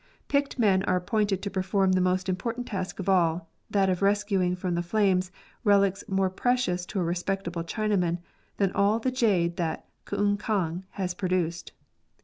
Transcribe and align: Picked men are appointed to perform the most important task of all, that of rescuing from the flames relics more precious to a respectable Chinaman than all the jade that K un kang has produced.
Picked 0.27 0.57
men 0.57 0.81
are 0.85 0.95
appointed 0.95 1.43
to 1.43 1.51
perform 1.51 1.91
the 1.91 2.01
most 2.01 2.27
important 2.27 2.65
task 2.65 2.99
of 2.99 3.07
all, 3.07 3.51
that 3.69 3.87
of 3.87 4.01
rescuing 4.01 4.55
from 4.55 4.73
the 4.73 4.81
flames 4.81 5.31
relics 5.63 6.03
more 6.07 6.31
precious 6.31 6.87
to 6.87 6.99
a 6.99 7.03
respectable 7.03 7.63
Chinaman 7.63 8.17
than 8.57 8.71
all 8.71 8.97
the 8.97 9.11
jade 9.11 9.57
that 9.57 9.85
K 10.07 10.17
un 10.17 10.37
kang 10.37 10.85
has 10.93 11.13
produced. 11.13 11.73